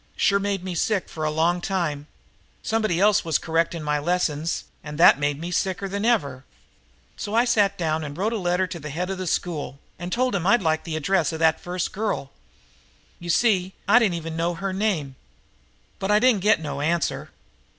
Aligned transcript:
Sure 0.15 0.39
made 0.39 0.63
me 0.63 0.73
sick 0.73 1.07
for 1.07 1.23
a 1.23 1.29
long 1.29 1.61
time. 1.61 2.07
Somebody 2.63 2.99
else 2.99 3.23
was 3.23 3.37
correcting 3.37 3.83
my 3.83 3.99
lessons, 3.99 4.63
and 4.83 4.97
that 4.97 5.19
made 5.19 5.39
me 5.39 5.51
sicker 5.51 5.87
than 5.87 6.05
ever. 6.05 6.43
"So 7.15 7.35
I 7.35 7.45
sat 7.45 7.77
down 7.77 8.03
and 8.03 8.17
wrote 8.17 8.33
a 8.33 8.39
letter 8.39 8.65
to 8.65 8.79
the 8.79 8.89
head 8.89 9.11
of 9.11 9.19
the 9.19 9.27
school 9.27 9.77
and 9.99 10.11
told 10.11 10.33
him 10.33 10.47
I'd 10.47 10.63
like 10.63 10.79
to 10.85 10.89
get 10.89 10.91
the 10.91 10.95
address 10.97 11.31
of 11.33 11.37
that 11.37 11.61
first 11.61 11.91
girl. 11.91 12.31
You 13.19 13.29
see, 13.29 13.73
I 13.87 13.99
didn't 13.99 14.15
even 14.15 14.35
know 14.35 14.55
her 14.55 14.73
name. 14.73 15.17
But 15.99 16.09
I 16.09 16.17
didn't 16.17 16.41
get 16.41 16.59
no 16.59 16.81
answer." 16.81 17.29